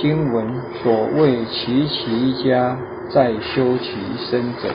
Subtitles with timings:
[0.00, 0.46] 经文
[0.80, 2.78] 所谓其其家
[3.10, 3.96] 在修其
[4.30, 4.68] 身者，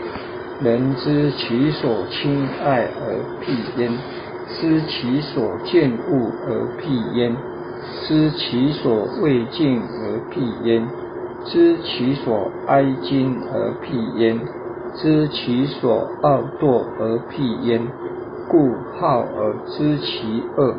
[0.61, 3.89] 人知其所亲爱而辟焉，
[4.49, 7.33] 知其所见恶而辟焉，
[8.05, 10.85] 知其所未敬而辟焉，
[11.45, 14.41] 知其所哀矜而辟焉，
[14.93, 17.81] 知其所傲惰而辟焉。
[18.49, 20.75] 故好而知其恶，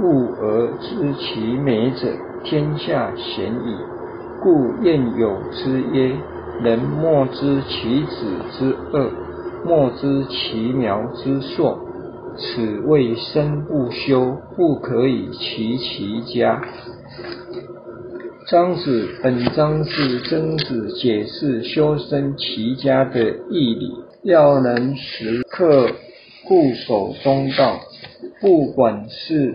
[0.00, 2.08] 故而知其美者，
[2.42, 3.76] 天下鲜矣。
[4.42, 6.16] 故谚有之曰
[6.64, 9.10] ：“人莫知其子之恶，
[9.66, 11.78] 莫知其苗之硕。”
[12.38, 16.62] 此谓身不修，不可以齐其家。
[18.48, 23.20] 张子本章是曾子解释修身齐家的
[23.50, 23.92] 义理，
[24.22, 25.90] 要能时刻。
[26.48, 27.78] 固守中道，
[28.40, 29.54] 不管是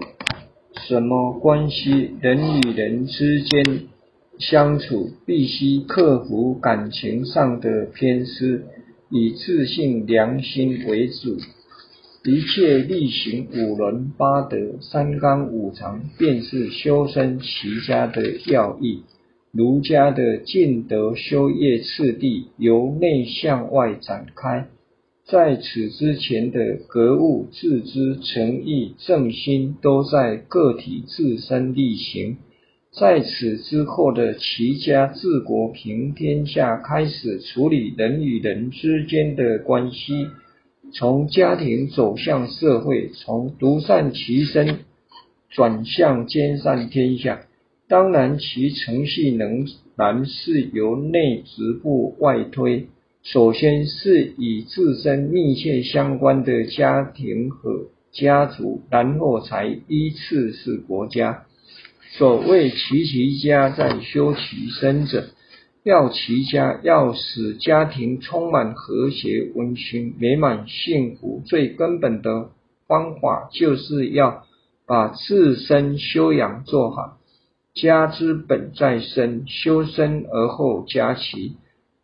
[0.87, 3.87] 什么关系，人与人之间
[4.37, 8.65] 相处，必须克服感情上的偏私，
[9.09, 11.37] 以自信、良心为主，
[12.23, 19.01] 一切力行五伦八德、三纲五常，便是修身齐家的要义。
[19.51, 24.67] 儒家的尽德修业次第，由内向外展开。
[25.27, 32.35] 在此之前的格物、致知、诚意、正心，都在个体自身力行；
[32.91, 40.27] 在此之后的齐家治国平天下，开始处理人与人之间的关系，
[40.93, 44.81] 从家庭走向社会，从独善其身
[45.49, 47.41] 转向兼善天下。
[47.87, 52.89] 当然，其程序仍然是由内直部外推。
[53.25, 61.43] 首先是以自身密切相关的家庭和家族，然后才依次是国家。
[62.19, 65.29] 所谓齐其家在修其身者，
[65.83, 72.51] 要齐家，要使家庭充满和谐、温馨、美满、幸福，最根本的
[72.87, 74.43] 方法就是要
[74.85, 77.17] 把自身修养做好。
[77.73, 81.55] 家之本在身，修身而后家齐。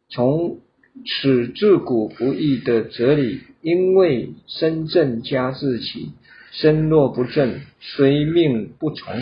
[0.10, 0.58] 从
[1.06, 6.10] 此自古不易的哲理，因为身正家自齐，
[6.52, 9.16] 身若不正，虽命不从。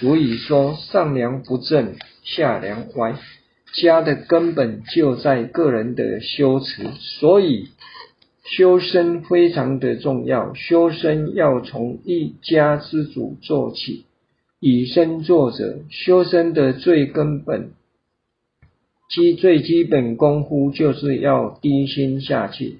[0.00, 1.94] 所以说上梁不正
[2.24, 3.14] 下梁歪，
[3.74, 7.68] 家的根本就在个人的修持，所以
[8.44, 10.52] 修身非常的重要。
[10.54, 14.04] 修身要从一家之主做起，
[14.58, 17.70] 以身作则，修身的最根本。
[19.08, 22.78] 基最基本功夫就是要低心下气，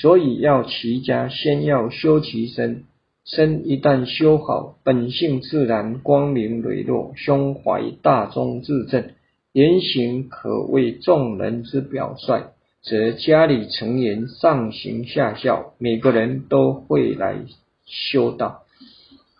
[0.00, 2.84] 所以要齐家，先要修其身。
[3.24, 9.10] 身一旦修好，本性自然光明磊落，胸怀大忠至正，
[9.52, 12.44] 言行可谓众人之表率，
[12.82, 17.36] 则家里成员上行下效，每个人都会来
[17.84, 18.62] 修道。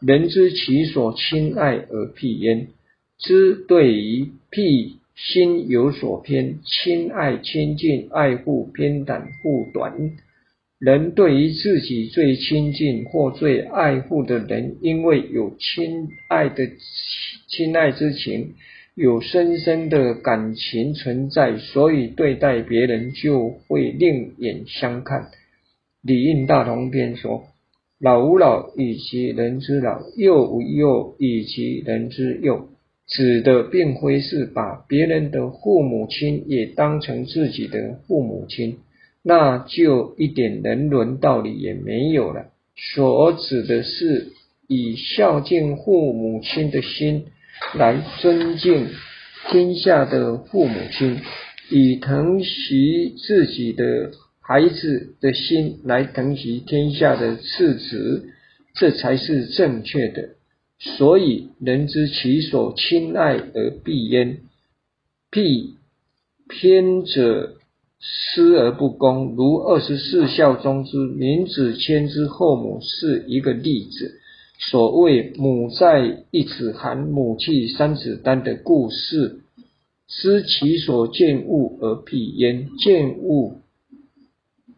[0.01, 2.69] 人知其所亲爱而辟焉，
[3.19, 4.99] 知对于辟。
[5.19, 10.13] 心有所偏，亲爱亲近，爱护偏袒护短。
[10.79, 16.71] 人对于自己最亲近或最爱护的人，因为有亲爱的
[17.49, 18.55] 亲爱之情，
[18.95, 25.23] 有深深的感情存在，所以对待别人就会另眼相看。
[26.03, 27.43] 《理应大同篇》说
[27.99, 32.69] ：“老吾老以及人之老，幼吾幼以及人之幼。”
[33.09, 38.79] 指的并非是把别人的父母亲也当成自己的父母亲，
[39.23, 42.51] 那就一点人伦道理也没有了。
[42.77, 44.29] 所指的是
[44.69, 47.25] 以孝敬父母亲的心
[47.75, 48.87] 来尊敬
[49.51, 51.19] 天下的父母亲，
[51.71, 58.29] 以疼惜自己的孩子的心来疼惜天下的次子，
[58.75, 60.38] 这才是正确的。
[60.81, 64.43] 所以，人知其所亲爱而避焉，
[65.31, 65.75] 辟
[66.49, 67.57] 偏者
[67.99, 69.35] 失而不公。
[69.35, 74.21] 如二十四孝中之闵子骞之后母是一个例子。
[74.61, 79.41] 所谓“母在一子寒，母气三子丹”的故事，
[80.07, 82.69] 知其所见恶而避焉。
[82.79, 83.57] 见恶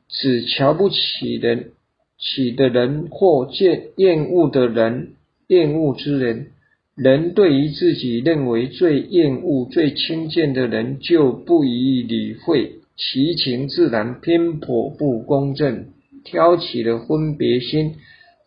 [0.09, 1.73] 指瞧不起人、
[2.19, 5.17] 起的人或见厌恶的人。
[5.51, 6.47] 厌恶之人，
[6.95, 15.87] 人对于自己认为最厌恶、最轻贱的人，就不予理会，其情自然偏颇不公正，
[16.23, 17.97] 挑起了分别心，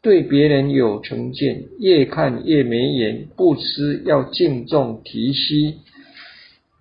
[0.02, 5.74] 对别人有成见，越看越没眼，不知要敬重提携，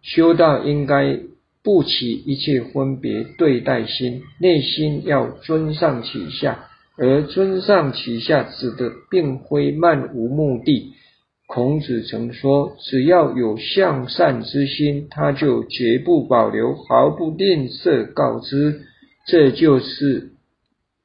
[0.02, 1.18] 修道应该
[1.64, 10.92] 不起一切分别对待心，内心要尊上取下，而尊上启下指的并非漫无目的。
[11.46, 18.82] 孔子曾说：“只要有向善之心，他就绝不保留，毫不吝啬告知。
[19.26, 20.30] 这就是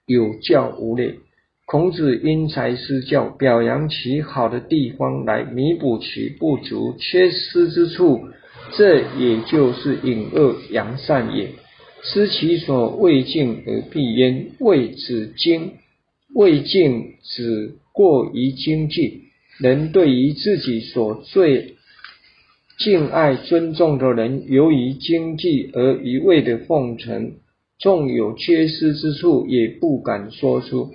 [0.06, 1.20] 有教无类。”
[1.66, 8.22] 孔子因材施教，表扬其好的地方，来弥补其不足、缺失之处。
[8.78, 11.50] 这也就是隐恶扬善也。
[12.14, 15.74] 知其所未尽而必焉，未止精，
[16.34, 19.24] 未尽止过于精进。
[19.60, 21.76] 人对于自己所最
[22.80, 27.34] 敬爱、尊重的人，由于经济而一味的奉承，
[27.80, 30.92] 纵有缺失之处，也不敢说出。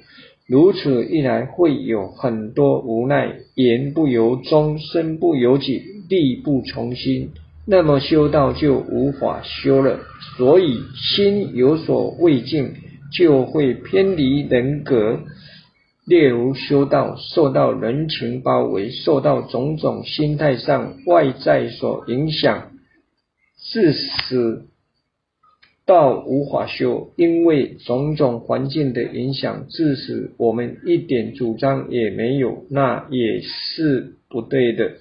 [0.46, 7.30] 如此一来，会有很多无奈，言不由衷，身不由己，力不从心。
[7.66, 10.00] 那么修道就无法修了。
[10.36, 12.74] 所以心有所未尽，
[13.16, 15.20] 就会偏离人格。
[16.04, 22.72] 例如修道，受到人情包围，受到种种心态上外在所影响，
[23.70, 24.62] 致使
[25.86, 27.12] 道无法修。
[27.16, 34.94] 因为种种环境的影响，致使我们一点主张也没有，那也是不对的。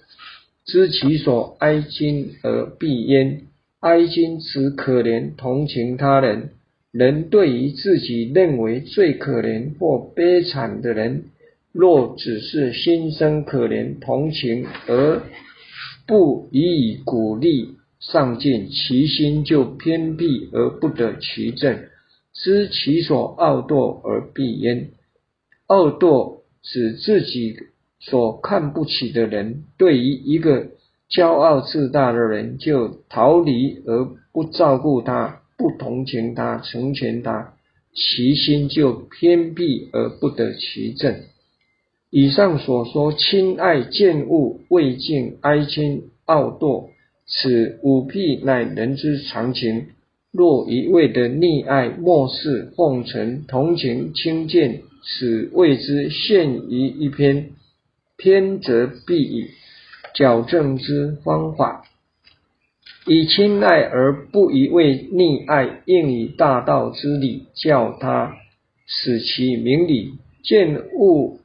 [0.65, 3.47] 知其所哀今而必焉，
[3.79, 6.51] 哀今指可怜同情他人。
[6.91, 11.25] 人对于自己认为最可怜或悲惨的人，
[11.71, 15.21] 若只是心生可怜同情而
[16.05, 21.85] 不予以鼓励上进，其心就偏僻而不得其正。
[22.33, 24.89] 知其所傲惰而必焉。
[25.67, 27.55] 傲惰指自己
[28.01, 30.67] 所看不起的人，对于一个
[31.09, 35.37] 骄傲自大的人，就逃离而不照顾他。
[35.57, 37.53] 不同情他，成全他，
[37.93, 41.15] 其心就偏僻而不得其正。
[42.09, 46.87] 以上所说，亲爱见恶、畏敬、哀亲、傲惰，
[47.27, 49.89] 此五癖乃人之常情。
[50.31, 57.51] 若一味的溺爱、漠视、奉承、同情、轻贱，此谓之陷于一篇，
[58.21, 59.47] 偏则必以
[60.13, 61.85] 矫正之方法。
[63.07, 68.35] 以亲爱而不一味溺爱，应以大道之理教他，
[68.85, 70.11] 使其明理；
[70.43, 71.39] 见恶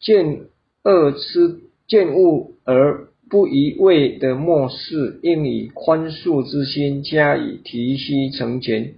[0.00, 0.40] 见
[0.82, 8.94] 恶之见恶而不一味的漠视，应以宽恕之心加以提携成全；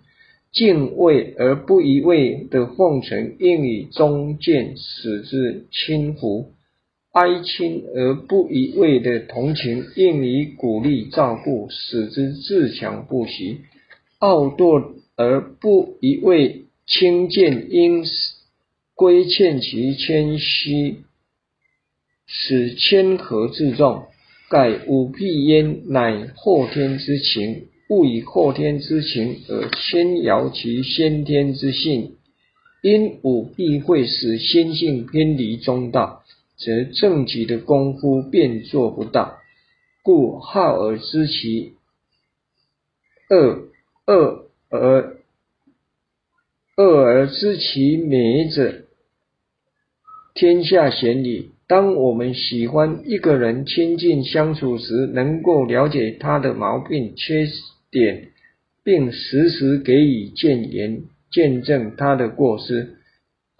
[0.52, 6.52] 敬畏而不一味的奉承，应以忠谏使之轻服。
[7.18, 13.56] 哀亲而不一味的同情，应以鼓励照顾，使之自强不息；
[14.20, 18.04] 傲惰而不一味轻贱，应
[18.94, 20.98] 规劝其谦虚，
[22.28, 24.04] 使谦和自重。
[24.48, 32.12] 盖五辟焉，乃后天之情，勿以后天之情而牵摇其先天之性，
[32.80, 36.22] 因五辟会使心性偏离中道。
[36.58, 39.38] 则正己的功夫便做不到，
[40.02, 41.74] 故好而知其
[43.30, 43.68] 恶，
[44.06, 45.18] 恶而
[46.76, 48.82] 恶而知其美者，
[50.34, 51.50] 天下贤矣。
[51.66, 57.46] 当我们喜欢一个人亲近相处时，能够了解他的毛病缺
[57.90, 58.30] 点，
[58.82, 62.97] 并时时给予谏言，见证他的过失。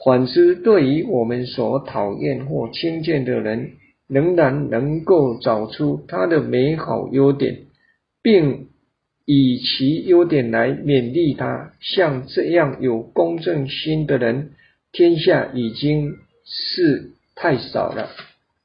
[0.05, 3.73] 反之，对于我们所讨厌或轻贱的人，
[4.07, 7.67] 仍然能够找出他的美好优点，
[8.23, 8.69] 并
[9.27, 11.73] 以其优点来勉励他。
[11.81, 14.53] 像这样有公正心的人，
[14.93, 16.15] 天下已经
[16.45, 18.09] 是太少了。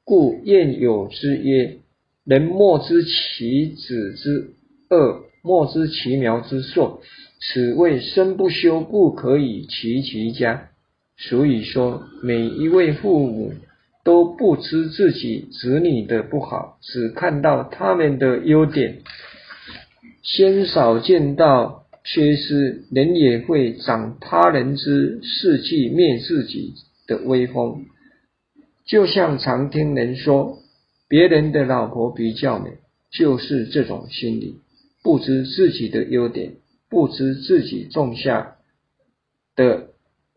[0.04, 1.78] 故谚有之曰
[2.24, 4.54] ：“人莫知其子之
[4.88, 7.00] 恶，莫知其苗之硕。
[7.40, 10.68] 此谓身不修，不可以齐其家。”
[11.16, 13.54] 所以说，每一位父母
[14.04, 19.02] 都不知自己子女的不好，只看到他们的优点，
[20.22, 26.74] 鲜少见到缺失，人也会长他人之士气，灭自己
[27.06, 27.86] 的威风。
[28.84, 30.58] 就像常听人说，
[31.08, 32.72] 别人的老婆比较美，
[33.10, 34.58] 就是这种心理，
[35.02, 36.56] 不知自己的优点，
[36.90, 38.56] 不知自己种下
[39.56, 39.93] 的。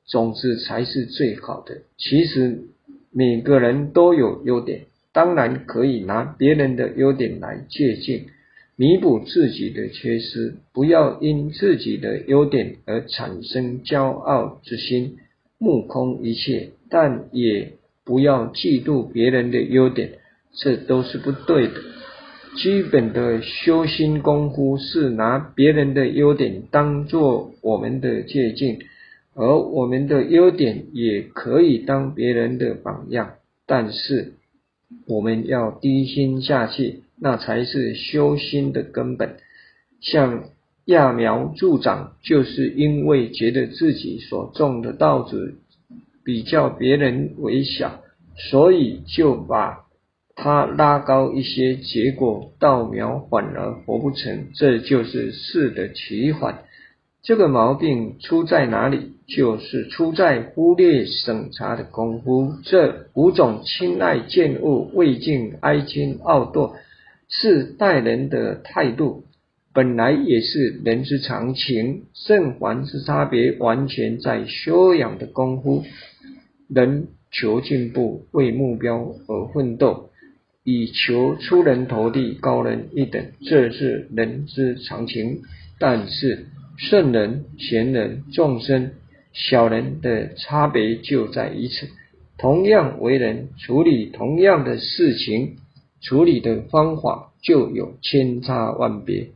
[0.08, 1.80] 种子才是最好的。
[1.98, 2.62] 其实
[3.12, 8.26] 每个人都有优点，当然可以拿别人的优点来借鉴。
[8.80, 15.18] 弥补自己的缺失，不要因自己的优点而产生骄傲之心，
[15.58, 17.74] 目空一切；但也
[18.06, 20.20] 不要嫉妒别人的优点，
[20.54, 21.74] 这都是不对的。
[22.56, 28.78] 基本的修心功夫是拿别人的优点当做我们的借鉴，
[29.38, 33.36] 而我们的优点也可以当别人的榜样。
[33.66, 34.34] 但是
[35.08, 39.38] 我们要低心下气，那才是修心的根本。
[40.02, 40.46] 像
[40.86, 45.56] 揠苗助长，就是因为觉得自己所种的稻子
[46.26, 48.02] 比较别人为小，
[48.36, 49.86] 所以就把。
[50.40, 56.66] 它拉高一些，结果稻苗反而活不成，这就是事的起反。
[57.28, 59.12] 这个毛病出在哪里？
[59.28, 62.54] 就是出在忽略审查的功夫。
[62.64, 66.76] 这五种亲爱见恶、未尽哀矜傲惰，
[67.28, 69.26] 是待人的态度，
[69.74, 72.04] 本来也是人之常情。
[72.14, 75.84] 圣凡之差别，完全在修养的功夫。
[76.70, 80.12] 人求进步，为目标而奋斗。
[80.64, 85.42] 以求出人头地、高人一等，这是人之常情。
[85.78, 88.92] 但是圣人、贤人、众生、
[89.34, 91.88] 小人的差别就在于此。
[92.38, 95.56] 同样为人，处理同样的事情，
[96.02, 99.30] 处理的方法就有千差万别，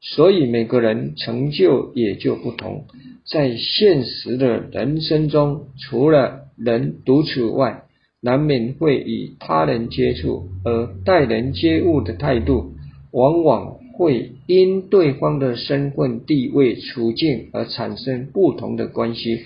[0.00, 2.86] 所以每个人成就也就不同。
[3.24, 7.84] 在现实的人生中，除了人独处外，
[8.20, 12.72] 难免会与他人接触，而待人接物的态度，
[13.12, 19.40] 往往会因对方的身份、地位、处境而产生不同的关系。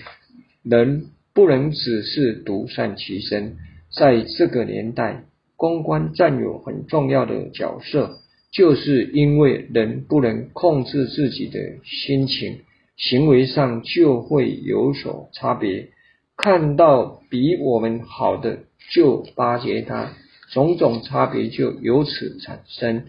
[0.61, 3.57] 人不能只是独善其身，
[3.91, 5.23] 在这个年代，
[5.55, 8.19] 公关占有很重要的角色，
[8.51, 12.59] 就是因为人不能控制自己的心情，
[12.95, 15.89] 行为上就会有所差别。
[16.37, 18.59] 看到比我们好的
[18.93, 20.13] 就巴结他，
[20.51, 23.05] 种种差别就由此产生。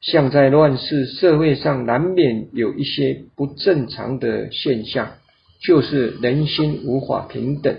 [0.00, 5.12] 像在乱世社会上，难免有一些不正常的现象，
[5.62, 7.76] 就是人心无法平等，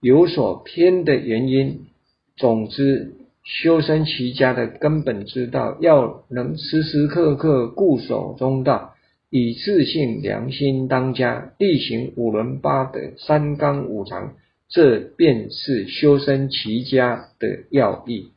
[0.00, 1.86] 有所偏的原因。
[2.36, 3.12] 总之，
[3.44, 8.94] 修身齐家的根本之道，要能时时刻刻固守中道。
[9.32, 14.34] 以自信良心当家，力行五伦八德、三纲五常，
[14.68, 18.30] 这便是修身齐家的要义。